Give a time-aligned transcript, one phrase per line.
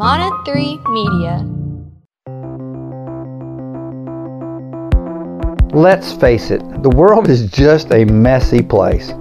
[0.00, 1.46] Mana 3 Media.
[5.74, 9.12] Let's face it, the world is just a messy place.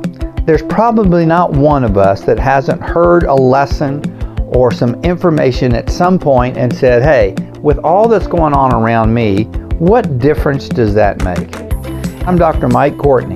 [0.46, 4.02] There's probably not one of us that hasn't heard a lesson
[4.54, 9.14] or some information at some point and said, hey, with all that's going on around
[9.14, 9.44] me,
[9.80, 11.58] what difference does that make?
[12.26, 12.70] I'm Dr.
[12.70, 13.36] Mike Courtney.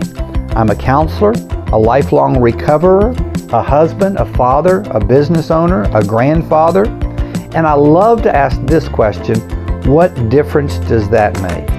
[0.55, 1.33] I'm a counselor,
[1.73, 3.13] a lifelong recoverer,
[3.49, 6.85] a husband, a father, a business owner, a grandfather,
[7.55, 9.39] and I love to ask this question
[9.87, 11.69] what difference does that make?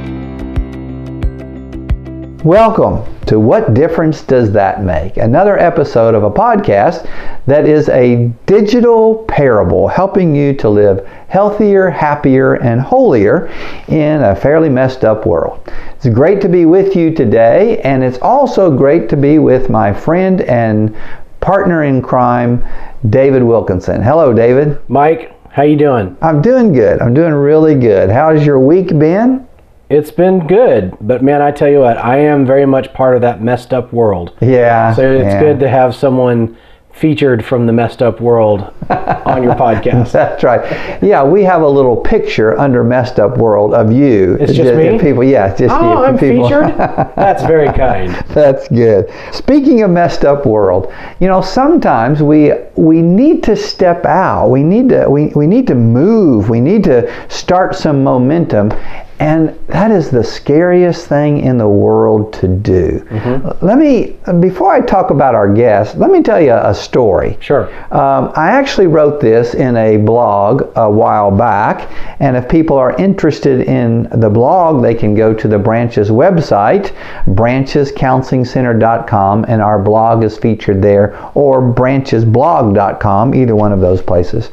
[2.44, 5.16] Welcome to What Difference Does That Make?
[5.16, 7.08] Another episode of a podcast
[7.46, 13.46] that is a digital parable helping you to live healthier, happier, and holier
[13.88, 15.66] in a fairly messed up world.
[15.96, 19.92] It's great to be with you today, and it's also great to be with my
[19.92, 20.94] friend and
[21.40, 22.62] partner in crime,
[23.08, 24.02] David Wilkinson.
[24.02, 24.78] Hello, David.
[24.88, 26.16] Mike, how you doing?
[26.20, 27.00] I'm doing good.
[27.00, 28.10] I'm doing really good.
[28.10, 29.46] How's your week been?
[29.88, 33.20] It's been good, but man, I tell you what, I am very much part of
[33.20, 34.36] that messed up world.
[34.40, 34.92] Yeah.
[34.94, 35.38] So it's yeah.
[35.38, 36.56] good to have someone
[36.94, 40.12] featured from the messed up world on your podcast.
[40.12, 41.02] That's right.
[41.02, 44.36] Yeah, we have a little picture under messed up world of you.
[44.40, 44.98] It's just me?
[44.98, 46.04] People, yeah, it's just oh, you.
[46.04, 46.48] I'm people.
[46.48, 46.78] featured.
[47.16, 48.12] That's very kind.
[48.28, 49.12] That's good.
[49.32, 54.48] Speaking of messed up world, you know, sometimes we we need to step out.
[54.48, 56.48] We need to we, we need to move.
[56.48, 58.72] We need to start some momentum.
[59.20, 63.06] And that is the scariest thing in the world to do.
[63.08, 63.64] Mm-hmm.
[63.64, 67.38] Let me, before I talk about our guest, let me tell you a story.
[67.40, 67.72] Sure.
[67.94, 71.88] Um, I actually wrote this in a blog a while back,
[72.20, 76.92] and if people are interested in the blog, they can go to the Branches website,
[77.26, 84.50] branchescounselingcenter.com, and our blog is featured there, or branchesblog.com, either one of those places.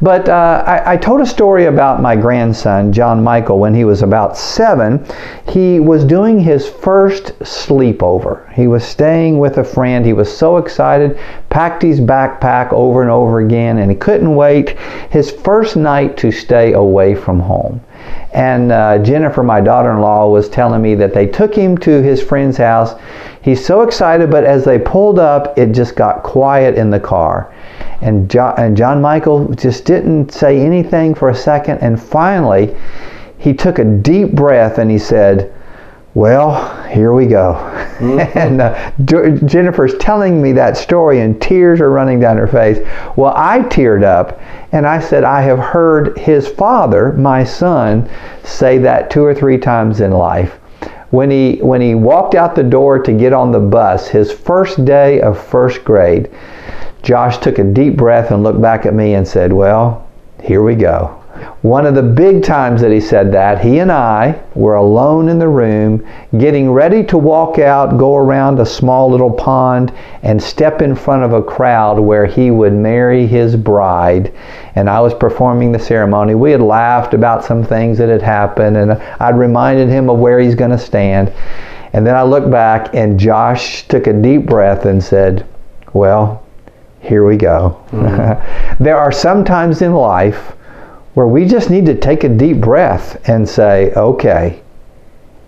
[0.00, 3.95] But uh, I, I told a story about my grandson, John Michael, when he was
[4.02, 5.04] about seven,
[5.48, 8.52] he was doing his first sleepover.
[8.52, 10.04] He was staying with a friend.
[10.04, 11.18] He was so excited,
[11.50, 14.78] packed his backpack over and over again, and he couldn't wait.
[15.10, 17.80] His first night to stay away from home.
[18.32, 22.02] And uh, Jennifer, my daughter in law, was telling me that they took him to
[22.02, 22.94] his friend's house.
[23.40, 27.54] He's so excited, but as they pulled up, it just got quiet in the car.
[28.02, 31.78] And John, and John Michael just didn't say anything for a second.
[31.78, 32.76] And finally,
[33.38, 35.52] he took a deep breath and he said,
[36.16, 37.52] well, here we go.
[37.98, 38.38] Mm-hmm.
[38.38, 42.78] and uh, Jennifer's telling me that story, and tears are running down her face.
[43.16, 44.40] Well, I teared up,
[44.72, 48.08] and I said, I have heard his father, my son,
[48.44, 50.58] say that two or three times in life.
[51.10, 54.86] When he, when he walked out the door to get on the bus, his first
[54.86, 56.30] day of first grade,
[57.02, 60.08] Josh took a deep breath and looked back at me and said, Well,
[60.42, 61.22] here we go.
[61.62, 65.38] One of the big times that he said that, he and I were alone in
[65.38, 66.06] the room,
[66.38, 69.92] getting ready to walk out, go around a small little pond,
[70.22, 74.32] and step in front of a crowd where he would marry his bride.
[74.74, 76.34] And I was performing the ceremony.
[76.34, 80.38] We had laughed about some things that had happened, and I'd reminded him of where
[80.38, 81.32] he's going to stand.
[81.92, 85.46] And then I looked back, and Josh took a deep breath and said,
[85.92, 86.42] Well,
[87.00, 87.80] here we go.
[87.90, 88.82] Mm-hmm.
[88.82, 90.55] there are some times in life
[91.16, 94.62] where we just need to take a deep breath and say, okay,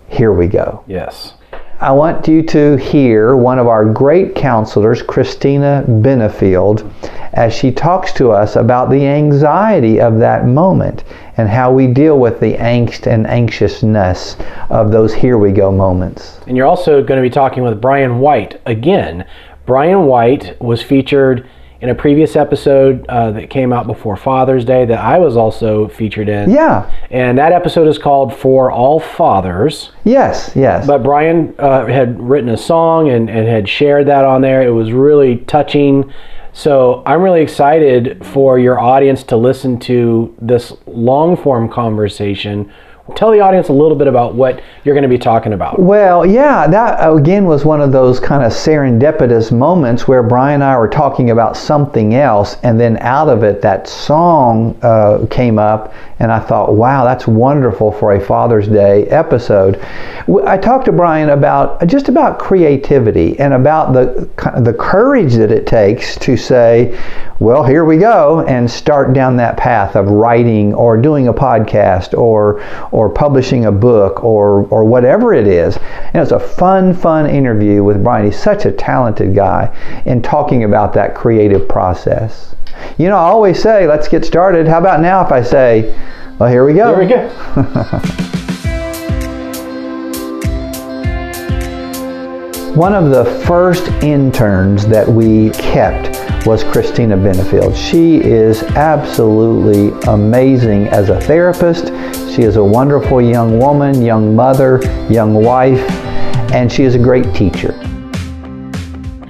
[0.07, 0.83] here we go.
[0.87, 1.35] Yes.
[1.79, 6.91] I want you to hear one of our great counselors, Christina Benefield,
[7.33, 11.03] as she talks to us about the anxiety of that moment
[11.37, 14.37] and how we deal with the angst and anxiousness
[14.71, 16.39] of those here we go moments.
[16.47, 19.23] And you're also going to be talking with Brian White again.
[19.67, 21.47] Brian White was featured
[21.81, 25.87] in a previous episode uh, that came out before Father's Day that I was also
[25.87, 26.49] featured in.
[26.49, 26.91] Yeah.
[27.09, 29.91] And that episode is called For All Fathers.
[30.03, 30.85] Yes, yes.
[30.85, 34.61] But Brian uh, had written a song and, and had shared that on there.
[34.61, 36.11] It was really touching.
[36.51, 42.71] So I'm really excited for your audience to listen to this long form conversation
[43.15, 45.79] Tell the audience a little bit about what you're going to be talking about.
[45.79, 50.63] Well, yeah, that again was one of those kind of serendipitous moments where Brian and
[50.63, 55.57] I were talking about something else, and then out of it, that song uh, came
[55.57, 59.77] up, and I thought, wow, that's wonderful for a Father's Day episode.
[60.45, 64.29] I talked to Brian about just about creativity and about the
[64.59, 66.99] the courage that it takes to say,
[67.39, 72.17] well, here we go, and start down that path of writing or doing a podcast
[72.17, 75.77] or or publishing a book or or whatever it is.
[75.77, 78.25] And it was a fun, fun interview with Brian.
[78.25, 79.73] He's such a talented guy
[80.05, 82.55] in talking about that creative process.
[82.97, 84.67] You know, I always say, let's get started.
[84.67, 85.97] How about now if I say,
[86.39, 86.93] well, here we go.
[86.93, 87.29] Here we go.
[92.75, 97.75] One of the first interns that we kept was Christina Benefield.
[97.75, 101.87] She is absolutely amazing as a therapist.
[102.33, 105.79] She is a wonderful young woman, young mother, young wife,
[106.51, 107.73] and she is a great teacher.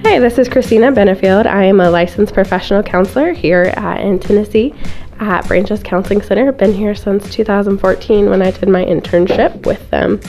[0.04, 1.46] Hi, this is Christina Benefield.
[1.46, 4.74] I am a licensed professional counselor here at, in Tennessee
[5.18, 6.52] at Branches Counseling Center.
[6.52, 10.20] Been here since 2014 when I did my internship with them.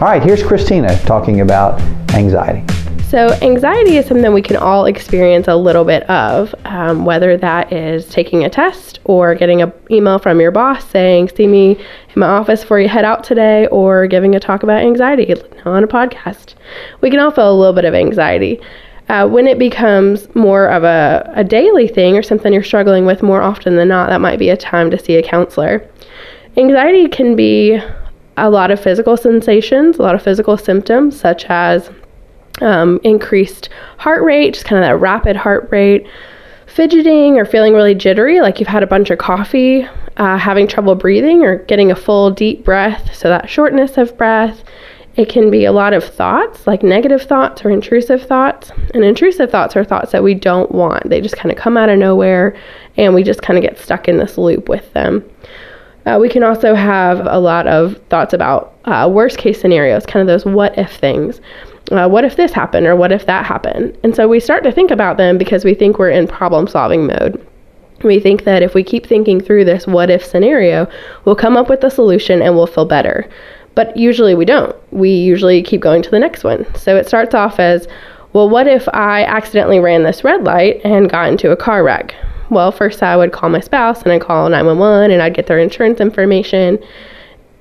[0.00, 1.80] All right, here's Christina talking about
[2.14, 2.73] anxiety.
[3.14, 7.72] So, anxiety is something we can all experience a little bit of, um, whether that
[7.72, 12.16] is taking a test or getting an email from your boss saying, See me in
[12.16, 15.32] my office before you head out today, or giving a talk about anxiety
[15.64, 16.54] on a podcast.
[17.02, 18.60] We can all feel a little bit of anxiety.
[19.08, 23.22] Uh, when it becomes more of a, a daily thing or something you're struggling with
[23.22, 25.88] more often than not, that might be a time to see a counselor.
[26.56, 27.80] Anxiety can be
[28.36, 31.90] a lot of physical sensations, a lot of physical symptoms, such as
[32.60, 33.68] um, increased
[33.98, 36.06] heart rate, just kind of that rapid heart rate,
[36.66, 39.86] fidgeting or feeling really jittery, like you've had a bunch of coffee,
[40.16, 44.62] uh, having trouble breathing or getting a full deep breath, so that shortness of breath.
[45.16, 48.72] It can be a lot of thoughts, like negative thoughts or intrusive thoughts.
[48.94, 51.08] And intrusive thoughts are thoughts that we don't want.
[51.08, 52.56] They just kind of come out of nowhere
[52.96, 55.24] and we just kind of get stuck in this loop with them.
[56.06, 60.20] Uh, we can also have a lot of thoughts about uh, worst case scenarios, kind
[60.20, 61.40] of those what if things.
[61.90, 63.96] Uh, what if this happened or what if that happened?
[64.02, 67.06] And so we start to think about them because we think we're in problem solving
[67.06, 67.46] mode.
[68.02, 70.88] We think that if we keep thinking through this what if scenario,
[71.24, 73.28] we'll come up with a solution and we'll feel better.
[73.74, 74.74] But usually we don't.
[74.92, 76.66] We usually keep going to the next one.
[76.74, 77.86] So it starts off as,
[78.32, 82.14] well, what if I accidentally ran this red light and got into a car wreck?
[82.50, 85.58] Well, first I would call my spouse and I'd call 911 and I'd get their
[85.58, 86.78] insurance information.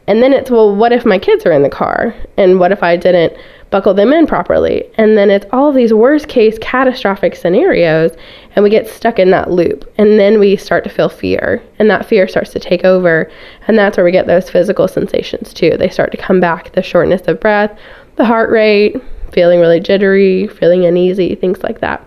[0.07, 2.13] And then it's, well, what if my kids are in the car?
[2.38, 3.33] And what if I didn't
[3.69, 4.83] buckle them in properly?
[4.95, 8.11] And then it's all these worst case catastrophic scenarios,
[8.55, 9.89] and we get stuck in that loop.
[9.97, 13.31] And then we start to feel fear, and that fear starts to take over.
[13.67, 15.77] And that's where we get those physical sensations too.
[15.77, 17.77] They start to come back the shortness of breath,
[18.17, 18.97] the heart rate,
[19.31, 22.05] feeling really jittery, feeling uneasy, things like that.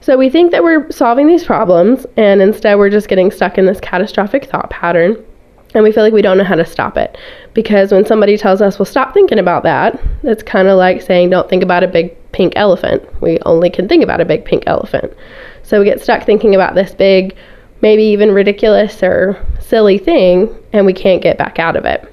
[0.00, 3.66] So we think that we're solving these problems, and instead we're just getting stuck in
[3.66, 5.22] this catastrophic thought pattern.
[5.74, 7.18] And we feel like we don't know how to stop it.
[7.52, 11.30] Because when somebody tells us, well, stop thinking about that, it's kind of like saying,
[11.30, 13.02] don't think about a big pink elephant.
[13.20, 15.12] We only can think about a big pink elephant.
[15.62, 17.36] So we get stuck thinking about this big,
[17.82, 22.10] maybe even ridiculous or silly thing, and we can't get back out of it.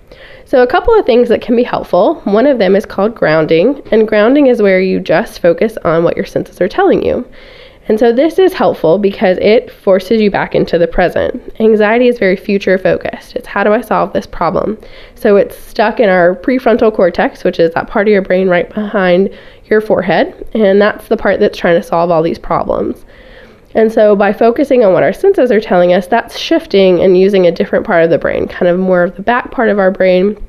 [0.48, 2.22] So, a couple of things that can be helpful.
[2.22, 6.16] One of them is called grounding, and grounding is where you just focus on what
[6.16, 7.28] your senses are telling you.
[7.88, 11.54] And so this is helpful because it forces you back into the present.
[11.60, 13.36] Anxiety is very future focused.
[13.36, 14.80] It's how do I solve this problem?
[15.14, 18.68] So it's stuck in our prefrontal cortex, which is that part of your brain right
[18.74, 19.30] behind
[19.66, 23.06] your forehead, and that's the part that's trying to solve all these problems.
[23.76, 27.46] And so by focusing on what our senses are telling us, that's shifting and using
[27.46, 29.92] a different part of the brain, kind of more of the back part of our
[29.92, 30.42] brain,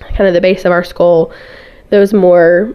[0.00, 1.32] kind of the base of our skull,
[1.90, 2.74] those more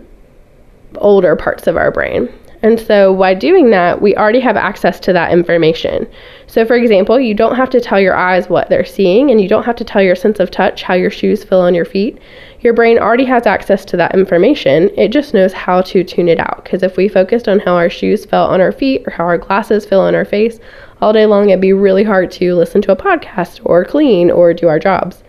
[0.96, 2.28] older parts of our brain.
[2.62, 6.06] And so, by doing that, we already have access to that information.
[6.48, 9.48] So, for example, you don't have to tell your eyes what they're seeing, and you
[9.48, 12.18] don't have to tell your sense of touch how your shoes feel on your feet.
[12.60, 14.90] Your brain already has access to that information.
[14.98, 16.64] It just knows how to tune it out.
[16.64, 19.38] Because if we focused on how our shoes felt on our feet or how our
[19.38, 20.60] glasses feel on our face
[21.02, 24.54] all day long, it'd be really hard to listen to a podcast or clean or
[24.54, 25.24] do our jobs.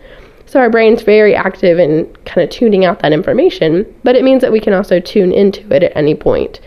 [0.51, 4.41] So our brain's very active in kind of tuning out that information, but it means
[4.41, 6.59] that we can also tune into it at any point.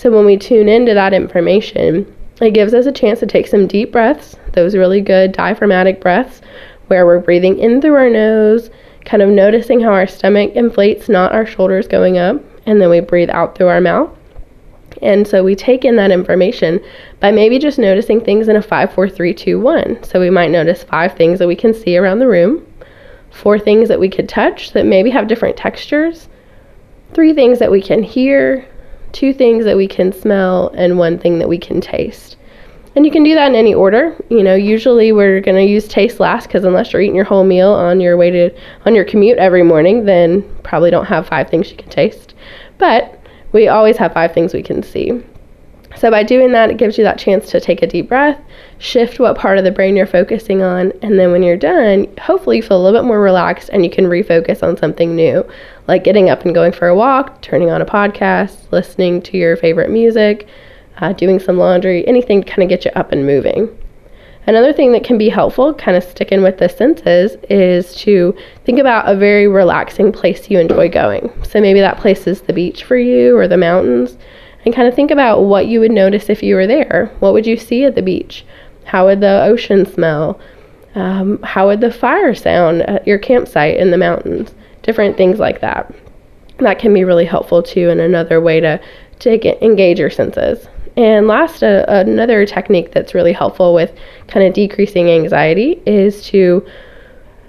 [0.00, 3.66] So when we tune into that information, it gives us a chance to take some
[3.66, 6.40] deep breaths, those really good diaphragmatic breaths,
[6.86, 8.70] where we're breathing in through our nose,
[9.04, 13.00] kind of noticing how our stomach inflates, not our shoulders going up, and then we
[13.00, 14.08] breathe out through our mouth.
[15.02, 16.80] And so we take in that information
[17.20, 20.02] by maybe just noticing things in a 5, 4, 3, 2, 1.
[20.02, 22.66] So we might notice five things that we can see around the room,
[23.30, 26.30] four things that we could touch that maybe have different textures,
[27.12, 28.66] three things that we can hear,
[29.12, 32.36] two things that we can smell and one thing that we can taste.
[32.96, 34.16] And you can do that in any order.
[34.30, 37.44] You know, usually we're going to use taste last because unless you're eating your whole
[37.44, 38.50] meal on your way to
[38.84, 42.34] on your commute every morning, then probably don't have five things you can taste.
[42.78, 43.20] But
[43.52, 45.22] we always have five things we can see.
[45.96, 48.40] So, by doing that, it gives you that chance to take a deep breath,
[48.78, 52.58] shift what part of the brain you're focusing on, and then when you're done, hopefully
[52.58, 55.44] you feel a little bit more relaxed and you can refocus on something new,
[55.88, 59.56] like getting up and going for a walk, turning on a podcast, listening to your
[59.56, 60.46] favorite music,
[60.98, 63.68] uh, doing some laundry, anything to kind of get you up and moving.
[64.46, 68.78] Another thing that can be helpful, kind of sticking with the senses, is to think
[68.78, 71.30] about a very relaxing place you enjoy going.
[71.44, 74.16] So maybe that place is the beach for you or the mountains
[74.64, 77.10] and kind of think about what you would notice if you were there.
[77.20, 78.44] What would you see at the beach?
[78.84, 80.40] How would the ocean smell?
[80.94, 84.54] Um, how would the fire sound at your campsite in the mountains?
[84.82, 85.94] Different things like that.
[86.58, 88.80] That can be really helpful too, and another way to,
[89.20, 90.66] to get, engage your senses.
[90.96, 93.94] And last, uh, another technique that's really helpful with
[94.26, 96.66] kind of decreasing anxiety is to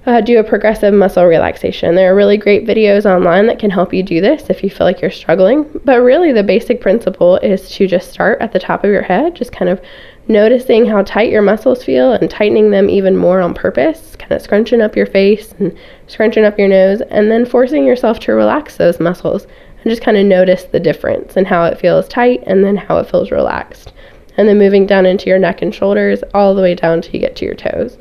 [0.05, 1.93] uh, do a progressive muscle relaxation.
[1.93, 4.87] There are really great videos online that can help you do this if you feel
[4.87, 5.69] like you're struggling.
[5.85, 9.35] But really, the basic principle is to just start at the top of your head,
[9.35, 9.79] just kind of
[10.27, 14.41] noticing how tight your muscles feel and tightening them even more on purpose, kind of
[14.41, 15.77] scrunching up your face and
[16.07, 19.45] scrunching up your nose, and then forcing yourself to relax those muscles
[19.83, 22.97] and just kind of notice the difference and how it feels tight and then how
[22.97, 23.93] it feels relaxed.
[24.37, 27.19] And then moving down into your neck and shoulders all the way down till you
[27.19, 27.97] get to your toes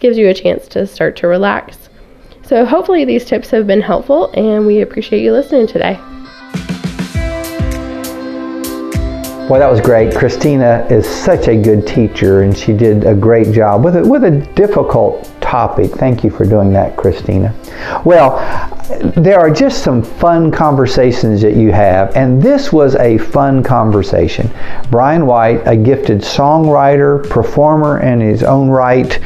[0.00, 1.88] gives you a chance to start to relax.
[2.42, 5.98] So, hopefully, these tips have been helpful, and we appreciate you listening today.
[9.48, 10.14] Well, that was great.
[10.14, 14.24] Christina is such a good teacher, and she did a great job with it with
[14.24, 15.90] a difficult topic.
[15.92, 17.54] Thank you for doing that, Christina.
[18.04, 18.38] Well,
[19.16, 24.50] there are just some fun conversations that you have, and this was a fun conversation.
[24.90, 29.18] Brian White, a gifted songwriter, performer in his own right,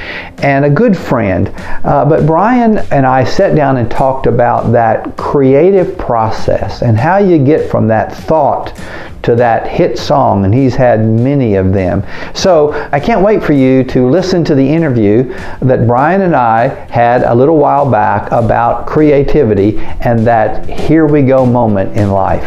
[0.45, 1.52] and a good friend.
[1.85, 7.19] Uh, but Brian and I sat down and talked about that creative process and how
[7.19, 8.79] you get from that thought
[9.23, 12.05] to that hit song, and he's had many of them.
[12.35, 15.25] So I can't wait for you to listen to the interview
[15.61, 21.23] that Brian and I had a little while back about creativity and that here we
[21.23, 22.43] go moment in life.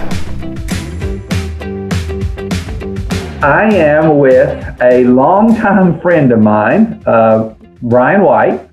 [3.44, 7.53] I am with a longtime friend of mine, uh,
[7.84, 8.67] Brian White.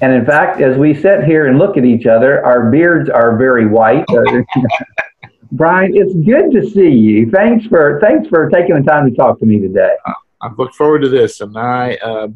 [0.00, 3.36] And in fact, as we sit here and look at each other, our beards are
[3.36, 4.04] very white.
[5.52, 7.30] Brian, it's good to see you.
[7.30, 9.94] Thanks for thanks for taking the time to talk to me today.
[10.40, 12.28] I look forward to this, and I, uh,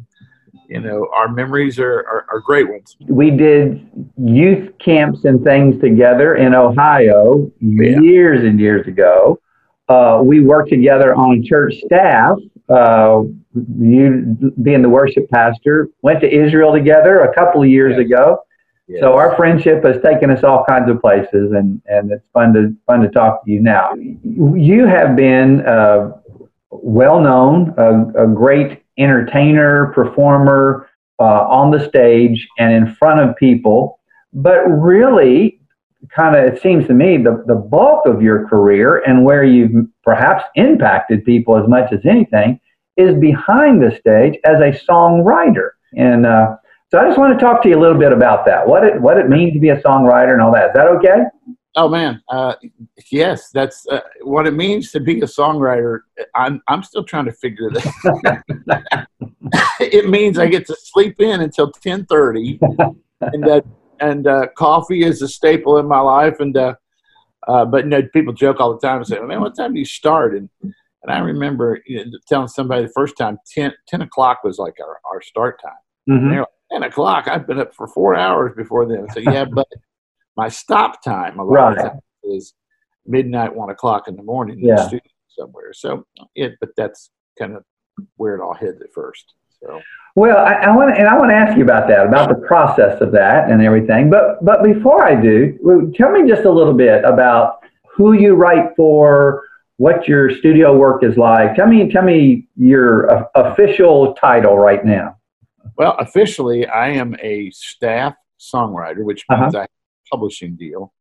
[0.67, 2.97] you know, our memories are, are, are, great ones.
[3.07, 7.99] We did youth camps and things together in Ohio yeah.
[8.01, 9.39] years and years ago.
[9.87, 12.37] Uh, we worked together on church staff.
[12.67, 13.23] Uh,
[13.79, 18.39] you being the worship pastor, went to Israel together a couple of years ago
[18.99, 22.75] so our friendship has taken us all kinds of places, and, and it's fun to
[22.85, 23.93] fun to talk to you now.
[24.23, 26.11] You have been uh,
[26.69, 33.35] well known, a, a, great entertainer, performer uh, on the stage and in front of
[33.37, 33.99] people,
[34.33, 35.61] but really,
[36.13, 39.87] kind of it seems to me the the bulk of your career and where you've
[40.03, 42.59] perhaps impacted people as much as anything
[42.97, 46.25] is behind the stage as a songwriter and.
[46.25, 46.57] Uh,
[46.93, 48.67] so I just want to talk to you a little bit about that.
[48.67, 50.67] What it what it means to be a songwriter and all that.
[50.67, 51.23] Is that okay?
[51.75, 52.53] Oh man, uh,
[53.09, 56.01] yes, that's uh, what it means to be a songwriter.
[56.35, 59.07] I'm I'm still trying to figure that.
[59.79, 62.59] it means I get to sleep in until ten thirty,
[63.21, 63.61] and uh,
[63.99, 66.39] and uh, coffee is a staple in my life.
[66.39, 66.75] And uh,
[67.47, 69.79] uh, but you know, people joke all the time and say, "Man, what time do
[69.79, 74.01] you start?" And and I remember you know, telling somebody the first time 10, 10
[74.03, 75.73] o'clock was like our, our start time.
[76.09, 76.43] Mm-hmm.
[76.73, 77.27] 10 o'clock.
[77.27, 79.07] I've been up for four hours before then.
[79.13, 79.67] So, yeah, but
[80.35, 81.77] my stop time a lot right.
[81.77, 82.53] of times is
[83.05, 85.73] midnight, one o'clock in the morning in the studio somewhere.
[85.73, 87.63] So, it, but that's kind of
[88.17, 89.33] where it all hit at first.
[89.61, 89.81] So.
[90.15, 93.01] Well, I, I want and I want to ask you about that, about the process
[93.01, 94.09] of that and everything.
[94.09, 98.75] But but before I do, tell me just a little bit about who you write
[98.75, 99.43] for,
[99.77, 101.55] what your studio work is like.
[101.55, 105.17] Tell me tell me your uh, official title right now.
[105.77, 109.41] Well, officially, I am a staff songwriter, which uh-huh.
[109.41, 109.59] means uh-huh.
[109.59, 110.93] I have a publishing deal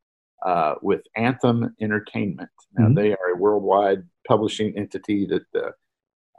[0.44, 2.50] uh, with Anthem Entertainment.
[2.76, 2.94] Now, mm-hmm.
[2.94, 5.70] they are a worldwide publishing entity that uh,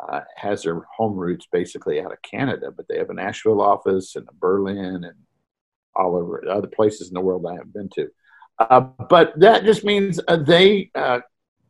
[0.10, 4.16] uh, has their home roots basically out of Canada, but they have a Nashville office
[4.16, 5.16] and a Berlin and
[5.96, 8.08] all over other places in the world I haven't been to.
[8.60, 11.20] Uh, but that just means uh, they uh,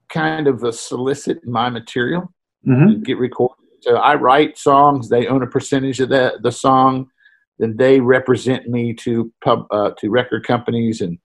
[0.09, 2.33] kind of solicit my material,
[2.65, 3.01] mm-hmm.
[3.03, 3.52] get recorded
[3.83, 5.09] so I write songs.
[5.09, 7.09] They own a percentage of the the song.
[7.59, 11.19] Then they represent me to pub uh, to record companies and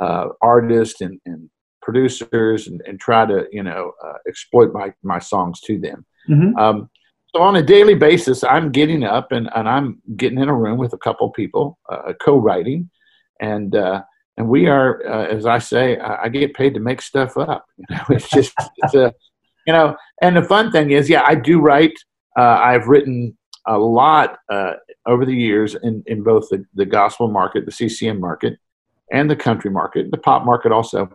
[0.00, 1.50] uh, artists and, and
[1.82, 6.04] producers and, and try to you know uh, exploit my my songs to them.
[6.28, 6.58] Mhm.
[6.58, 6.90] Um,
[7.34, 10.78] so on a daily basis, I'm getting up and, and I'm getting in a room
[10.78, 12.88] with a couple people, uh, co-writing,
[13.38, 14.02] and uh,
[14.38, 17.66] and we are, uh, as I say, I, I get paid to make stuff up.
[17.78, 19.12] You know, it's just it's a,
[19.68, 21.92] you know, and the fun thing is, yeah, I do write.
[22.38, 24.72] Uh, I've written a lot uh,
[25.04, 28.58] over the years in, in both the, the gospel market, the CCM market,
[29.12, 31.10] and the country market, the pop market also.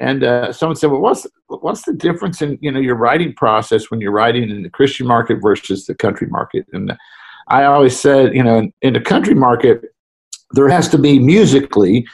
[0.00, 3.90] And uh, someone said, "Well, what's what's the difference in you know your writing process
[3.90, 6.96] when you're writing in the Christian market versus the country market?" And
[7.48, 9.82] I always said, you know, in, in the country market,
[10.52, 12.06] there has to be musically,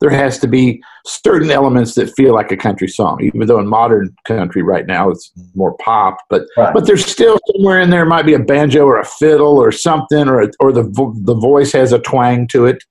[0.00, 3.18] there has to be certain elements that feel like a country song.
[3.22, 6.74] Even though in modern country right now it's more pop, but Right.
[6.74, 10.28] but there's still somewhere in there might be a banjo or a fiddle or something,
[10.28, 12.82] or or the vo- the voice has a twang to it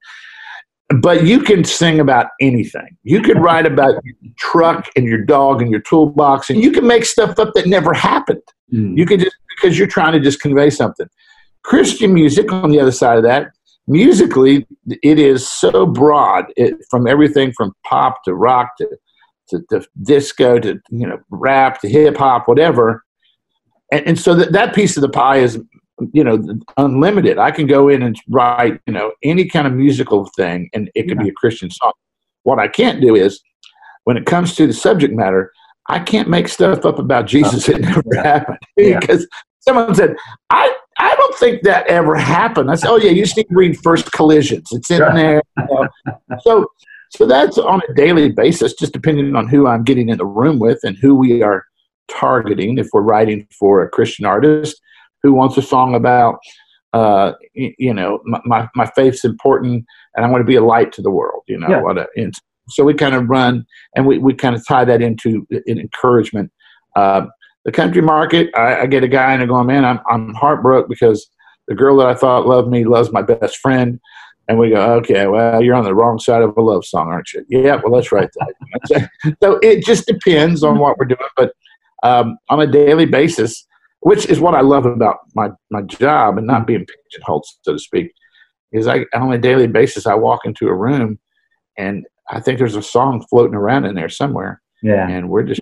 [1.02, 2.96] but you can sing about anything.
[3.04, 6.86] You could write about your truck and your dog and your toolbox, and you can
[6.86, 8.44] make stuff up that never happened.
[8.72, 8.96] Mm.
[8.98, 11.08] You can just because you're trying to just convey something.
[11.64, 13.48] Christian music, on the other side of that,
[13.88, 14.66] musically,
[15.04, 16.46] it is so broad.
[16.58, 18.90] It, from everything from pop to rock to,
[19.50, 23.04] to, to disco to you know rap to hip hop, whatever.
[23.92, 25.60] And, and so that, that piece of the pie is
[26.12, 26.44] you know
[26.78, 30.92] unlimited i can go in and write you know any kind of musical thing and
[30.94, 31.94] it could be a christian song
[32.44, 33.42] what i can't do is
[34.04, 35.52] when it comes to the subject matter
[35.90, 38.24] i can't make stuff up about jesus it never Yeah.
[38.24, 39.00] happened Yeah.
[39.00, 39.26] because
[39.62, 40.16] someone said
[40.50, 43.56] i i don't think that ever happened i said oh yeah you just need to
[43.56, 45.88] read first Colossians it's in there you know.
[46.42, 46.66] so
[47.10, 50.60] so that's on a daily basis just depending on who i'm getting in the room
[50.60, 51.64] with and who we are
[52.08, 54.80] targeting if we're writing for a christian artist
[55.24, 56.38] who wants a song about
[56.94, 59.84] uh, you know my, my, faith's important
[60.16, 61.82] and i want to be a light to the world you know Yeah.
[61.82, 62.34] what a, and
[62.70, 66.52] so we kind of run and we, we kind of tie that into an encouragement
[66.96, 67.26] uh,
[67.66, 70.88] the country market I, I get a guy and i going man I'm, I'm heartbroken
[70.90, 71.30] because
[71.68, 74.00] the girl that i thought loved me loves my best friend
[74.48, 77.32] and we go okay well you're on the wrong side of a love song aren't
[77.34, 79.10] you yeah well let's write that
[79.44, 81.54] so it just depends on what we're doing but
[82.04, 83.66] um, on a daily basis
[84.06, 87.80] which is what I love about my, my job and not being pigeonholed, so to
[87.80, 88.14] speak,
[88.72, 91.18] is I on a daily basis I walk into a room
[91.76, 95.10] and I think there's a song floating around in there somewhere, Yeah.
[95.10, 95.62] and we're just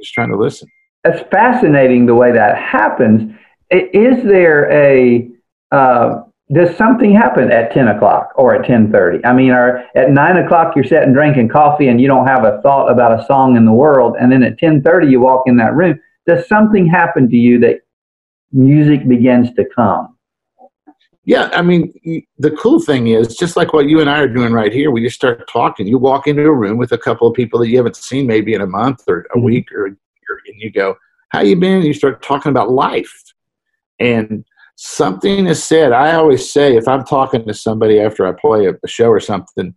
[0.00, 0.68] just trying to listen.
[1.04, 3.34] It's fascinating the way that happens.
[3.70, 5.28] Is there a
[5.72, 9.24] uh, does something happen at ten o'clock or at ten thirty?
[9.24, 12.60] I mean, or at nine o'clock you're sitting drinking coffee and you don't have a
[12.62, 15.56] thought about a song in the world, and then at ten thirty you walk in
[15.56, 15.98] that room.
[16.26, 17.80] Does something happen to you that
[18.52, 20.16] music begins to come?
[21.24, 21.92] Yeah, I mean,
[22.38, 24.90] the cool thing is just like what you and I are doing right here.
[24.90, 25.86] We just start talking.
[25.86, 28.54] You walk into a room with a couple of people that you haven't seen maybe
[28.54, 29.44] in a month or a Mhm.
[29.44, 29.96] week or
[30.46, 30.96] and you go,
[31.30, 33.12] "How you been?" And you start talking about life,
[33.98, 34.44] and
[34.76, 35.92] something is said.
[35.92, 39.74] I always say if I'm talking to somebody after I play a, show or something,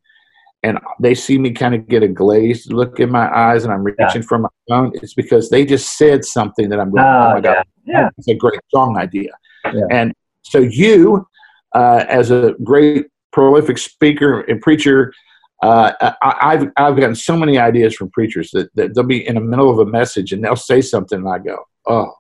[0.63, 3.83] and they see me kind of get a glazed look in my eyes, and I'm
[3.83, 7.33] reaching for my phone, it's because they just said something that I'm going, "Oh Ah,
[7.35, 8.09] my god, yeah.
[8.17, 9.31] it's a great song idea."
[9.73, 9.81] Yeah.
[9.91, 11.27] And so you,
[11.73, 15.11] uh, as a great prolific speaker and preacher,
[15.61, 19.35] uh, I, I've I've gotten so many ideas from preachers that, that they'll be in
[19.35, 22.11] the middle of a message and they'll say something and I go, oh,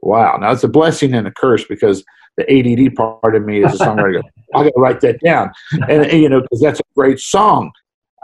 [0.00, 0.36] wow.
[0.36, 2.04] Now it's a blessing and a curse because
[2.36, 4.22] the ADD part of me is a songwriter.
[4.54, 7.72] I got to write that down, and, and, you know because that's a great song.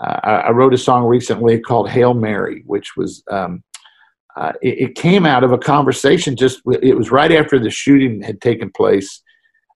[0.00, 3.22] Uh, I, I wrote a song recently called "Hail Mary," which was.
[3.30, 3.62] Um,
[4.36, 6.34] uh, it, it came out of a conversation.
[6.34, 9.22] Just it was right after the shooting had taken place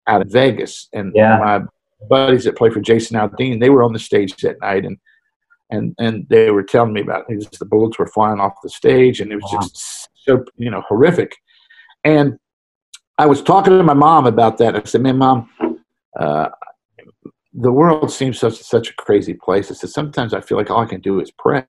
[0.09, 1.39] out of Vegas, and Yeah.
[1.39, 1.61] my
[2.09, 4.99] buddies that play for Jason Aldean, they were on the stage that night, and
[5.71, 7.59] and and they were telling me about it.
[7.59, 9.61] the bullets were flying off the stage, and it was Wow.
[9.61, 11.35] just so you know horrific.
[12.05, 12.39] And
[13.19, 14.77] I was talking to my mom about that.
[14.77, 15.51] I said, "Man, mom,
[16.19, 16.49] uh,
[17.53, 20.81] the world seems such such a crazy place." I said, "Sometimes I feel like all
[20.81, 21.65] I can do is pray."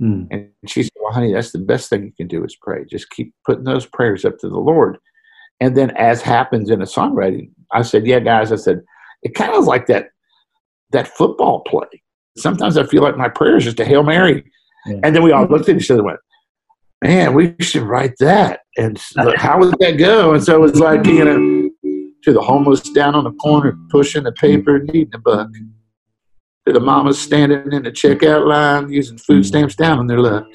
[0.00, 0.26] Mm.
[0.30, 2.84] And she said, Well, honey, that's the best thing you can do is pray.
[2.84, 4.98] Just keep putting those prayers up to the Lord.
[5.60, 8.82] And then, as happens in a songwriting, I said, Yeah, guys, I said,
[9.22, 10.08] it kind of like that
[10.92, 12.02] that football play.
[12.36, 14.44] Sometimes I feel like my prayer is just a Hail Mary.
[14.86, 15.00] Yeah.
[15.02, 16.20] And then we all looked at each other and went,
[17.02, 18.60] Man, we should write that.
[18.76, 19.00] And
[19.36, 20.34] how would that go?
[20.34, 21.70] And so it was like, you know,
[22.22, 25.48] to the homeless down on the corner pushing the paper, needing a buck.
[26.66, 30.46] To the mamas standing in the checkout line using food stamps down on their luck.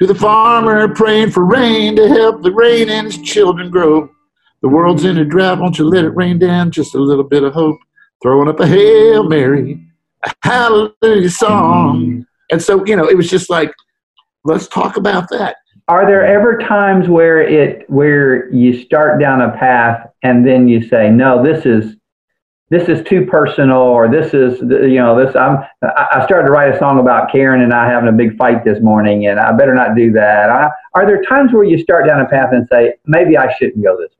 [0.00, 4.10] To the farmer praying for rain to help the rain and his children grow.
[4.62, 7.42] The world's in a drought, won't you let it rain down just a little bit
[7.42, 7.78] of hope?
[8.22, 9.82] Throwing up a Hail Mary,
[10.24, 12.26] a hallelujah song.
[12.50, 13.72] And so, you know, it was just like
[14.44, 15.56] let's talk about that.
[15.88, 20.86] Are there ever times where it where you start down a path and then you
[20.86, 21.96] say, no, this is
[22.68, 26.72] this is too personal, or this is you know this I'm I started to write
[26.72, 29.74] a song about Karen and I having a big fight this morning, and I better
[29.74, 30.50] not do that.
[30.50, 33.82] I, are there times where you start down a path and say, maybe I shouldn't
[33.82, 34.12] go this?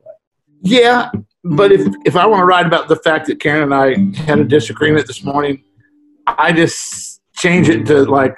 [0.63, 1.11] Yeah,
[1.43, 2.01] but if mm-hmm.
[2.05, 5.07] if I want to write about the fact that Karen and I had a disagreement
[5.07, 5.63] this morning,
[6.27, 8.35] I just change it to like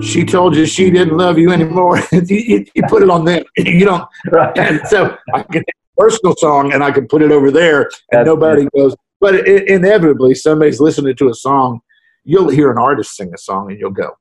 [0.00, 1.98] she told you she didn't love you anymore.
[2.12, 3.44] you, you, put it on them.
[3.56, 4.08] you don't.
[4.30, 4.56] Right.
[4.56, 7.82] And so I can take a personal song and I can put it over there,
[7.82, 8.94] and That's nobody goes.
[9.20, 11.80] But it, inevitably, somebody's listening to a song.
[12.24, 14.16] You'll hear an artist sing a song, and you'll go,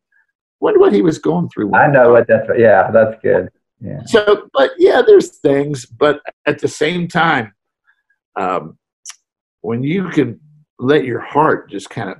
[0.59, 0.79] "What?
[0.79, 2.49] What he was going through?" I know what that's.
[2.57, 3.49] Yeah, that's good.
[3.83, 4.01] Yeah.
[4.05, 7.53] So, but yeah, there's things, but at the same time,
[8.39, 8.77] um,
[9.61, 10.39] when you can
[10.79, 12.17] let your heart just kind of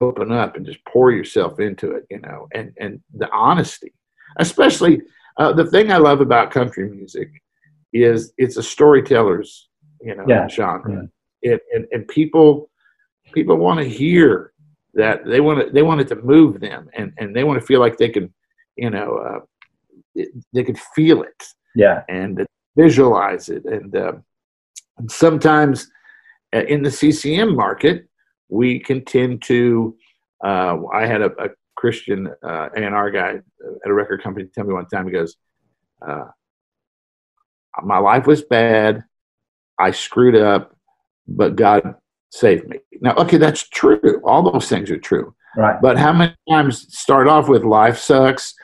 [0.00, 3.92] open up and just pour yourself into it, you know, and and the honesty,
[4.36, 5.00] especially
[5.38, 7.30] uh, the thing I love about country music
[7.92, 9.68] is it's a storyteller's,
[10.02, 10.46] you know, yeah.
[10.46, 11.08] genre,
[11.42, 11.52] yeah.
[11.54, 12.70] It, and and people
[13.32, 14.52] people want to hear
[14.94, 17.66] that they want to they want it to move them and and they want to
[17.66, 18.32] feel like they can,
[18.76, 19.40] you know, uh,
[20.18, 23.94] it, they could feel it, yeah, and visualize it and.
[23.96, 24.12] Uh,
[24.98, 25.90] and sometimes
[26.54, 28.08] uh, in the CCM market,
[28.48, 29.96] we can tend to.
[30.44, 34.74] Uh, I had a, a Christian uh, A&R guy at a record company tell me
[34.74, 35.36] one time, he goes,
[36.06, 36.26] uh,
[37.82, 39.04] My life was bad.
[39.78, 40.76] I screwed up,
[41.26, 41.94] but God
[42.30, 42.78] saved me.
[43.00, 44.20] Now, okay, that's true.
[44.24, 45.34] All those things are true.
[45.56, 45.80] Right.
[45.80, 48.54] But how many times start off with life sucks?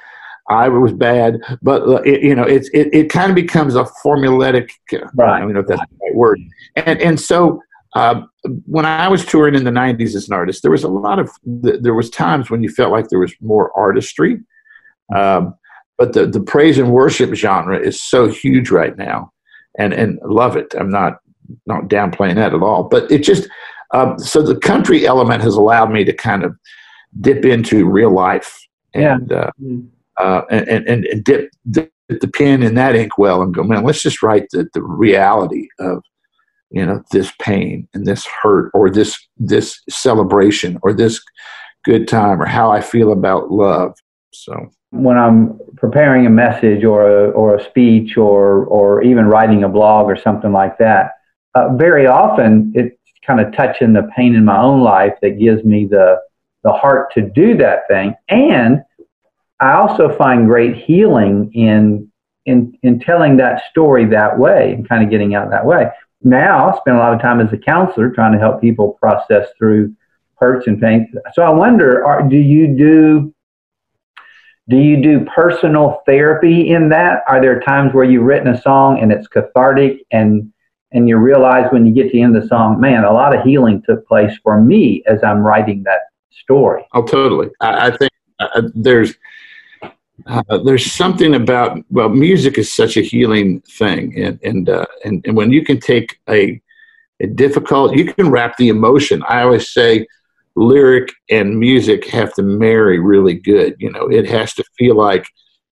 [0.49, 3.85] I was bad, but uh, it, you know, it's it, it kind of becomes a
[4.05, 4.71] formulaic.
[5.15, 5.37] Right.
[5.37, 6.41] I don't know if that's the right word.
[6.77, 7.63] And and so
[7.95, 8.23] uh,
[8.67, 11.31] when I was touring in the '90s as an artist, there was a lot of
[11.45, 14.41] there was times when you felt like there was more artistry,
[15.15, 15.55] um,
[15.97, 19.33] but the the praise and worship genre is so huge right now,
[19.79, 20.75] and and love it.
[20.79, 21.21] I'm not
[21.67, 23.49] not downplaying that at all, but it just
[23.95, 26.55] um, so the country element has allowed me to kind of
[27.19, 28.59] dip into real life
[28.93, 29.31] and.
[29.31, 29.39] Yeah.
[29.39, 29.87] Uh, mm-hmm
[30.19, 34.03] uh, and, and, and dip, dip, the pen in that inkwell and go, man, let's
[34.03, 36.03] just write the, the reality of,
[36.71, 41.23] you know, this pain and this hurt or this, this celebration or this
[41.85, 43.95] good time or how I feel about love.
[44.33, 49.65] So when I'm preparing a message or a, or a speech or, or even writing
[49.65, 51.13] a blog or something like that,
[51.55, 52.97] uh, very often it's
[53.27, 56.21] kind of touching the pain in my own life that gives me the,
[56.65, 58.15] the heart to do that thing.
[58.29, 58.83] And
[59.65, 62.11] I also find great healing in
[62.45, 65.89] in in telling that story that way and kind of getting out that way.
[66.23, 69.49] Now I spend a lot of time as a counselor trying to help people process
[69.57, 69.95] through
[70.37, 71.11] hurts and pain.
[71.33, 73.35] So I wonder, are, do you do
[74.69, 77.23] do you do personal therapy in that?
[77.27, 80.53] Are there times where you've written a song and it's cathartic and
[80.93, 83.35] and you realize when you get to the end of the song, man, a lot
[83.35, 86.01] of healing took place for me as I'm writing that
[86.31, 86.87] story.
[86.93, 87.49] Oh, totally.
[87.61, 89.15] I, I think uh, there's
[90.27, 95.25] uh, there's something about well, music is such a healing thing, and and uh, and,
[95.27, 96.61] and when you can take a
[97.21, 99.23] a difficult, you can wrap the emotion.
[99.29, 100.07] I always say,
[100.57, 103.77] lyric and music have to marry really good.
[103.79, 105.27] You know, it has to feel like,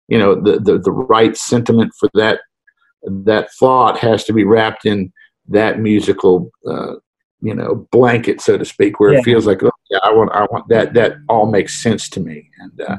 [0.08, 2.40] you know, the the, the right sentiment for that
[3.02, 5.12] that thought has to be wrapped in
[5.48, 6.94] that musical uh,
[7.42, 9.18] you know blanket so to speak where yeah.
[9.18, 12.20] it feels like oh yeah i want i want that that all makes sense to
[12.20, 12.98] me and uh,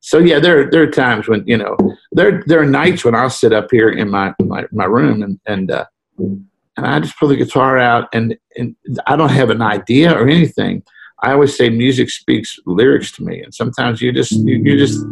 [0.00, 1.76] so yeah, there there are times when you know
[2.12, 5.38] there there are nights when I'll sit up here in my my, my room and
[5.46, 5.84] and uh,
[6.18, 8.74] and I just pull the guitar out and and
[9.06, 10.82] I don't have an idea or anything.
[11.22, 15.04] I always say music speaks lyrics to me, and sometimes you just you, you just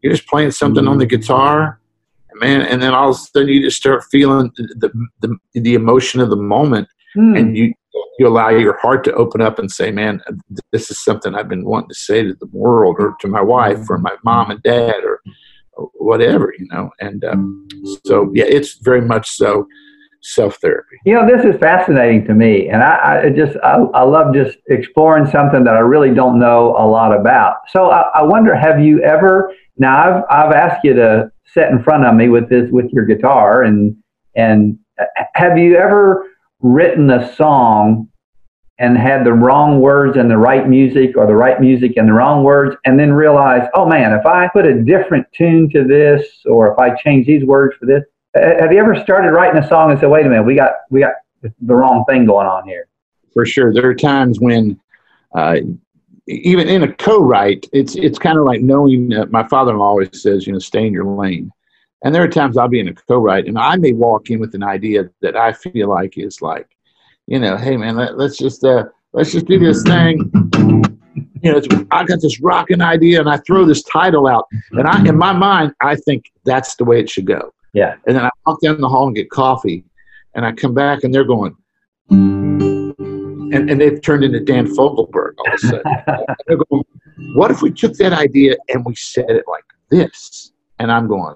[0.00, 1.78] you're just playing something on the guitar,
[2.36, 6.18] man, and then all of a sudden you just start feeling the the, the emotion
[6.18, 7.38] of the moment, mm.
[7.38, 7.74] and you
[8.18, 10.20] you allow your heart to open up and say, man,
[10.72, 13.88] this is something I've been wanting to say to the world or to my wife
[13.88, 15.20] or my mom and dad or
[15.94, 16.90] whatever, you know.
[17.00, 17.66] And um,
[18.06, 19.66] so, yeah, it's very much so
[20.22, 20.96] self therapy.
[21.04, 24.58] You know, this is fascinating to me, and I, I just I, I, love just
[24.68, 27.56] exploring something that I really don't know a lot about.
[27.68, 29.52] So I, I, wonder, have you ever?
[29.78, 33.06] Now I've I've asked you to sit in front of me with this with your
[33.06, 33.96] guitar, and
[34.36, 36.26] and uh, have you ever
[36.60, 38.08] written a song
[38.78, 42.12] and had the wrong words and the right music or the right music and the
[42.12, 46.26] wrong words and then realize oh man if i put a different tune to this
[46.46, 48.02] or if i change these words for this
[48.34, 51.00] have you ever started writing a song and said wait a minute we got we
[51.00, 52.88] got the wrong thing going on here
[53.32, 54.78] for sure there are times when
[55.34, 55.56] uh,
[56.30, 59.12] even in a co-write, it's it's kind of like knowing.
[59.12, 61.50] Uh, my father-in-law always says, you know, stay in your lane.
[62.02, 64.54] And there are times I'll be in a co-write, and I may walk in with
[64.54, 66.68] an idea that I feel like is like,
[67.26, 70.30] you know, hey man, let, us just uh, let's just do this thing.
[71.42, 75.04] You know, I got this rocking idea, and I throw this title out, and I,
[75.06, 77.52] in my mind, I think that's the way it should go.
[77.72, 77.96] Yeah.
[78.06, 79.84] And then I walk down the hall and get coffee,
[80.34, 81.54] and I come back, and they're going,
[83.52, 85.82] and, and they've turned into Dan Fogelberg all of a sudden.
[86.46, 86.84] they're going,
[87.34, 90.52] what if we took that idea and we said it like this?
[90.78, 91.34] And I'm going,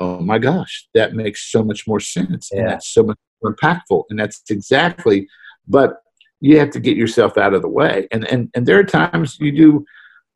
[0.00, 2.50] oh my gosh, that makes so much more sense.
[2.52, 2.60] Yeah.
[2.60, 4.04] And that's so much more impactful.
[4.10, 5.28] And that's exactly,
[5.66, 5.98] but
[6.40, 8.06] you have to get yourself out of the way.
[8.12, 9.84] And, and, and there are times you do,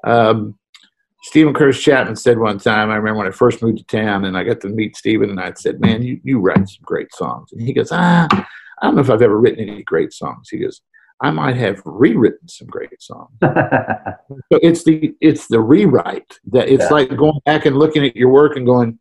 [0.05, 0.59] um,
[1.25, 4.37] Steven Curtis Chapman said one time, I remember when I first moved to town and
[4.37, 7.53] I got to meet Steven and I said, man, you, you write some great songs.
[7.53, 10.49] And he goes, ah, I don't know if I've ever written any great songs.
[10.51, 10.81] He goes,
[11.21, 13.31] I might have rewritten some great songs.
[13.43, 16.89] so it's the it's the rewrite that it's Yeah.
[16.93, 18.99] like going back and looking at your work and going,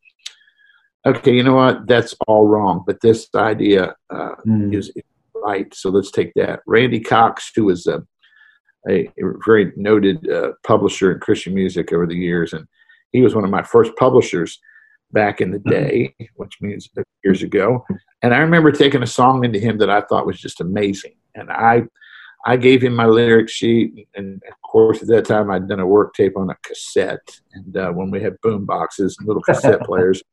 [1.06, 4.74] okay, you know what, that's all wrong, but this idea uh, Mm.
[4.76, 4.92] is
[5.36, 5.74] right.
[5.74, 6.62] So let's take that.
[6.68, 8.04] Randy Cox, who was a,
[8.90, 9.10] a
[9.46, 12.68] very noted uh, publisher in Christian music over the years, and
[13.12, 14.60] he was one of my first publishers
[15.12, 16.90] back in the day, which means
[17.24, 17.86] years ago.
[18.22, 21.50] And I remember taking a song into him that I thought was just amazing, and
[21.52, 21.84] I.
[22.44, 25.86] I gave him my lyric sheet, and of course, at that time, I'd done a
[25.86, 27.40] work tape on a cassette.
[27.54, 30.24] And uh, when we had boom boxes and little cassette players,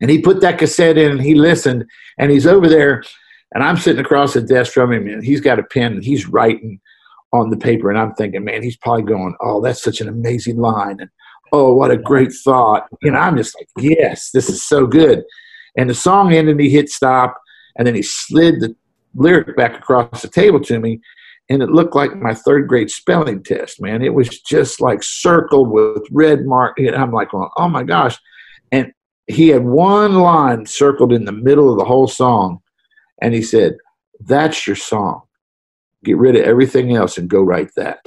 [0.00, 1.84] and he put that cassette in and he listened,
[2.18, 3.02] and he's over there,
[3.54, 6.28] and I'm sitting across the desk from him, and he's got a pen and he's
[6.28, 6.80] writing
[7.32, 10.58] on the paper, and I'm thinking, man, he's probably going, oh, that's such an amazing
[10.58, 11.10] line, and
[11.52, 12.86] oh, what a great thought.
[13.02, 15.22] You know, I'm just like, yes, this is so good.
[15.76, 17.36] And the song ended, and he hit stop,
[17.76, 18.74] and then he slid the
[19.14, 21.00] lyric back across the table to me,
[21.48, 24.02] and it looked like my third grade spelling test, man.
[24.02, 26.78] It was just like circled with red mark.
[26.78, 28.18] And I'm like, oh, oh my gosh.
[29.28, 32.60] And he had one line circled in the middle of the whole song,
[33.20, 33.76] and he said,
[34.20, 35.22] That's your song.
[36.04, 38.06] Get rid of everything else and go write that.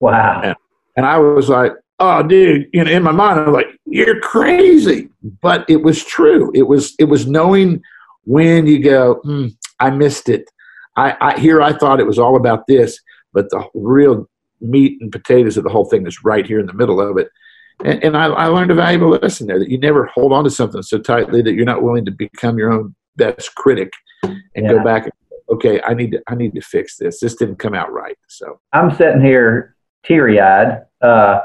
[0.00, 0.54] wow.
[0.96, 5.08] And I was like, oh, dude, you know, in my mind, I'm like, you're crazy.
[5.42, 6.50] But it was true.
[6.54, 7.82] It was it was knowing
[8.24, 9.48] when you go, hmm,
[9.80, 10.50] I missed it.
[10.96, 12.98] I, I here I thought it was all about this,
[13.32, 14.28] but the real
[14.60, 17.28] meat and potatoes of the whole thing is right here in the middle of it.
[17.84, 20.50] And, and I, I learned a valuable lesson there that you never hold on to
[20.50, 24.72] something so tightly that you're not willing to become your own best critic and Yeah.
[24.72, 25.04] go back.
[25.04, 25.12] and,
[25.50, 27.20] Okay, I need to I need to fix this.
[27.20, 28.18] This didn't come out right.
[28.28, 31.40] So I'm sitting here teary eyed uh,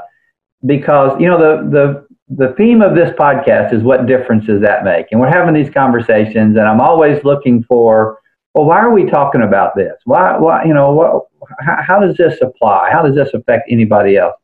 [0.65, 2.07] because you know the the
[2.47, 5.05] the theme of this podcast is what difference does that make?
[5.11, 8.19] And we're having these conversations, and I'm always looking for
[8.53, 9.93] well, why are we talking about this?
[10.03, 11.23] Why why you know what?
[11.61, 12.89] How, how does this apply?
[12.91, 14.35] How does this affect anybody else?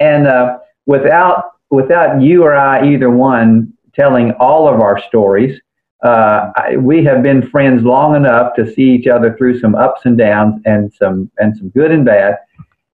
[0.00, 5.60] And uh, without without you or I either one telling all of our stories.
[6.04, 10.02] Uh, I, we have been friends long enough to see each other through some ups
[10.04, 12.38] and downs and some and some good and bad.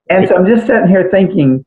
[0.08, 1.64] And so I'm just sitting here thinking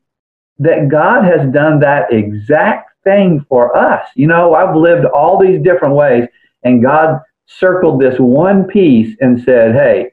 [0.59, 4.07] that God has done that exact thing for us.
[4.15, 6.27] You know, I've lived all these different ways,
[6.63, 10.11] and God circled this one piece and said, "Hey,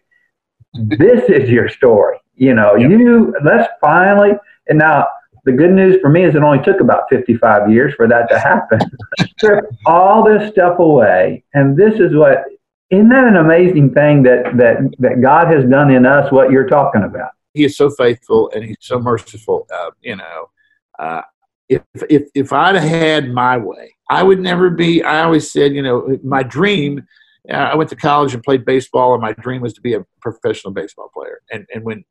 [0.74, 2.18] this is your story.
[2.34, 2.90] You know, Yep.
[2.90, 4.32] you let's finally."
[4.68, 5.06] And now
[5.44, 8.38] the good news for me is it only took about 55 years for that to
[8.38, 8.78] happen.
[9.38, 12.44] Strip all this stuff away, and this is what.
[12.90, 16.30] Isn't that an amazing thing that that that God has done in us?
[16.30, 17.30] What you're talking about.
[17.54, 19.66] he is so faithful and he's so merciful.
[19.74, 20.50] Uh, you know,
[20.98, 21.22] uh,
[21.68, 25.02] if if if I'd have had my way, I would never be.
[25.02, 27.06] I always said, you know, my dream.
[27.50, 30.06] Uh, I went to college and played baseball, and my dream was to be a
[30.20, 31.40] professional baseball player.
[31.50, 32.04] And and when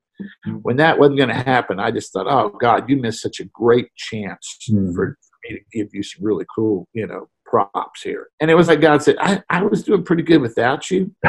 [0.61, 3.45] when that wasn't going to happen, I just thought, oh God, you missed such a
[3.45, 4.93] great chance Hmm.
[4.93, 8.27] for me to give you some really cool, you know, props here.
[8.39, 11.13] And it was like God said, I, I was doing pretty good without you.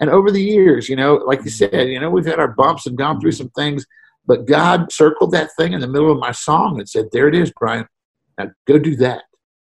[0.00, 2.86] and over the years, you know, like you said, you know, we've had our bumps
[2.86, 3.84] and gone through some things,
[4.26, 7.34] but God circled that thing in the middle of my song and said, There it
[7.34, 7.86] is, Brian.
[8.38, 9.24] Now go do that.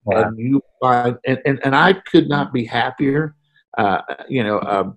[0.05, 0.23] Wow.
[0.25, 3.35] And you find and, and, and I could not be happier.
[3.79, 4.97] Uh, you know, um,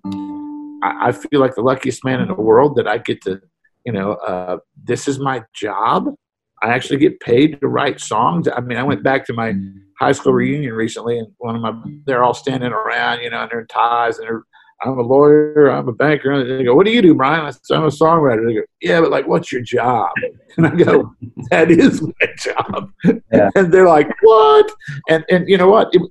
[0.82, 3.40] I, I feel like the luckiest man in the world that I get to,
[3.88, 6.14] you know, uh, this is my job.
[6.62, 8.46] I actually get paid to write songs.
[8.46, 9.54] I mean, I went back to my
[9.98, 11.72] high school reunion recently, and one of my
[12.04, 14.42] they're all standing around, you know, and they're in ties, and they're,
[14.84, 17.50] I'm a lawyer, I'm a banker, and they go, "What do you do, Brian?" I
[17.50, 20.10] said, "I'm a songwriter." They go, "Yeah, but like, what's your job?"
[20.58, 21.14] And I go,
[21.50, 22.90] "That is my job."
[23.32, 23.48] Yeah.
[23.56, 24.70] And they're like, "What?"
[25.08, 25.88] And and you know what?
[25.94, 26.02] It,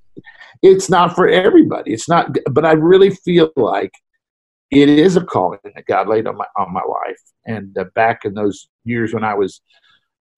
[0.63, 1.93] it's not for everybody.
[1.93, 3.91] It's not, but I really feel like
[4.71, 7.21] it is a calling that God laid on my on my life.
[7.45, 9.61] And uh, back in those years when I was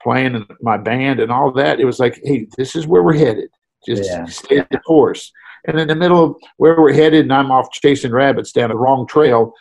[0.02, 3.18] playing in my band and all that, it was like, hey, this is where we're
[3.18, 3.50] headed.
[3.86, 4.26] Just Yeah.
[4.26, 5.32] stay the course.
[5.68, 8.78] And in the middle of where we're headed, and I'm off chasing rabbits down the
[8.78, 9.54] wrong trail.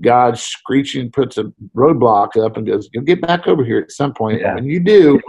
[0.00, 4.14] God screeching puts a roadblock up and goes, "You'll get back over here at some
[4.14, 4.54] point." Yeah.
[4.54, 5.20] When you do,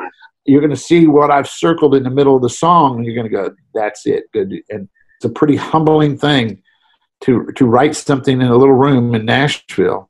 [0.46, 3.16] you're going to see what I've circled in the middle of the song, and you're
[3.16, 4.54] going to go, "That's it." Good.
[4.70, 6.61] And it's a pretty humbling thing
[7.22, 10.10] to to write something in a little room in Nashville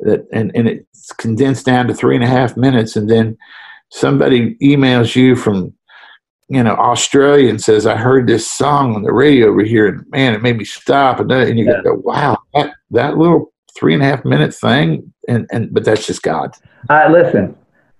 [0.00, 3.36] that and, and it's condensed down to three and a half minutes and then
[3.90, 5.72] somebody emails you from
[6.48, 10.04] you know Australia and says I heard this song on the radio over here and
[10.10, 11.82] man it made me stop and, and you Yeah.
[11.82, 16.06] go wow that that little three and a half minute thing and and but that's
[16.06, 16.52] just God
[16.88, 17.56] right, listen,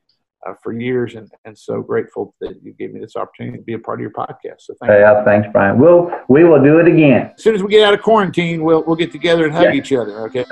[0.47, 3.73] uh, for years, and, and so grateful that you gave me this opportunity to be
[3.73, 4.59] a part of your podcast.
[4.61, 5.21] So thank you.
[5.25, 5.77] Thanks, Brian.
[5.79, 7.31] We'll we will do it again.
[7.35, 9.73] As soon as we get out of quarantine, we'll we'll get together and hug Yeah.
[9.73, 10.21] each other.
[10.27, 10.45] Okay.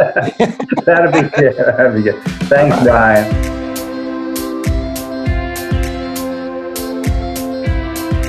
[0.85, 1.55] That'll be good.
[1.55, 2.21] That'll be good.
[2.49, 3.58] Thanks, Brian.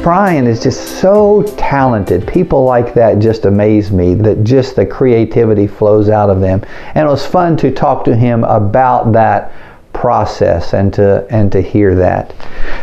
[0.03, 2.27] Brian is just so talented.
[2.27, 6.65] People like that just amaze me, that just the creativity flows out of them.
[6.95, 9.53] And it was fun to talk to him about that
[9.93, 12.35] process and to and to hear that.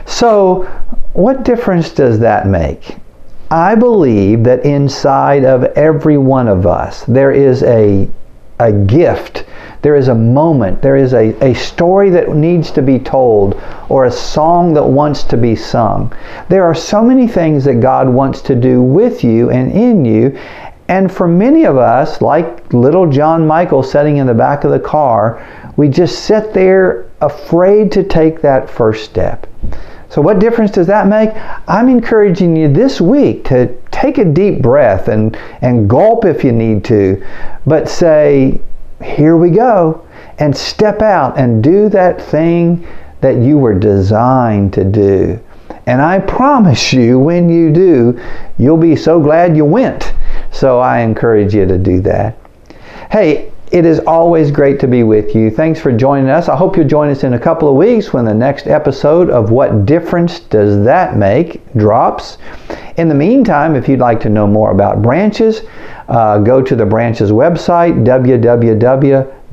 [0.06, 0.64] So,
[1.14, 2.98] what difference does that make?
[3.50, 8.08] I believe that inside of every one of us there is a
[8.60, 9.46] a gift.
[9.82, 10.82] There is a moment.
[10.82, 15.24] There is a, a story that needs to be told or a song that wants
[15.26, 16.14] to be sung.
[16.50, 20.38] There are so many things that God wants to do with you and in you.
[20.90, 24.80] And for many of us, like little John Michael sitting in the back of the
[24.80, 29.48] car, we just sit there afraid to take that first step.
[30.10, 31.30] So, what difference does that make?
[31.68, 36.52] I'm encouraging you this week to take a deep breath and, and gulp if you
[36.52, 37.26] need to,
[37.66, 38.60] but say,
[39.04, 40.06] Here we go,
[40.40, 42.88] and step out and do that thing
[43.22, 45.40] that you were designed to do.
[45.88, 48.20] And I promise you, when you do,
[48.58, 50.14] you'll be so glad you went.
[50.52, 52.38] So, I encourage you to do that.
[53.10, 55.50] Hey, it is always great to be with you.
[55.50, 56.48] Thanks for joining us.
[56.48, 59.52] I hope you'll join us in a couple of weeks when the next episode of
[59.52, 62.38] What Difference Does That Make drops.
[62.96, 65.64] In the meantime, if you'd like to know more about branches,
[66.08, 68.06] uh, go to the branches website,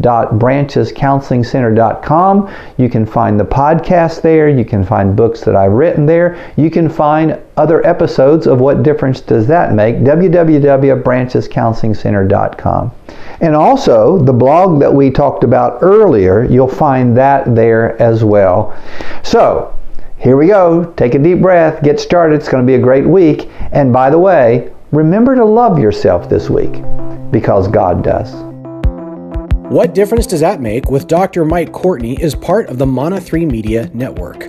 [0.00, 2.50] www.branchescounselingcenter.com.
[2.76, 4.48] You can find the podcast there.
[4.48, 6.52] You can find books that I've written there.
[6.56, 9.96] You can find other episodes of What Difference Does That Make?
[9.96, 12.92] www.branchescounselingcenter.com.
[13.40, 18.76] And also, the blog that we talked about earlier, you'll find that there as well.
[19.22, 19.76] So,
[20.18, 20.92] here we go.
[20.96, 22.36] Take a deep breath, get started.
[22.36, 23.50] It's going to be a great week.
[23.72, 26.82] And by the way, remember to love yourself this week
[27.30, 28.53] because God does.
[29.68, 31.42] What Difference Does That Make with Dr.
[31.46, 34.44] Mike Courtney is part of the Mana 3 Media Network.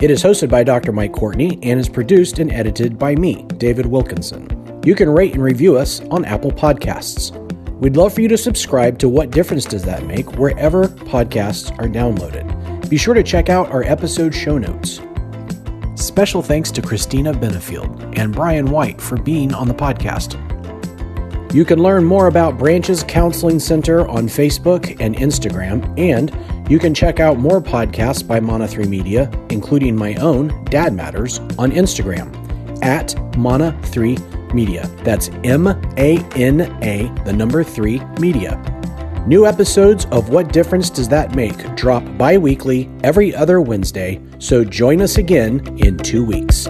[0.00, 0.90] It is hosted by Dr.
[0.90, 4.48] Mike Courtney and is produced and edited by me, David Wilkinson.
[4.82, 7.30] You can rate and review us on Apple Podcasts.
[7.78, 11.86] We'd love for you to subscribe to What Difference Does That Make wherever podcasts are
[11.86, 12.88] downloaded.
[12.88, 15.02] Be sure to check out our episode show notes.
[15.94, 20.40] Special thanks to Christina Benefield and Brian White for being on the podcast.
[21.54, 26.32] You can learn more about Branches Counseling Center on Facebook and Instagram, and
[26.68, 31.70] you can check out more podcasts by Mana3 Media, including my own, Dad Matters, on
[31.70, 32.34] Instagram
[32.82, 34.88] at Mana3 Media.
[35.04, 38.60] That's M A N A, the number 3 Media.
[39.24, 44.64] New episodes of What Difference Does That Make drop bi weekly every other Wednesday, so
[44.64, 46.66] join us again in two weeks.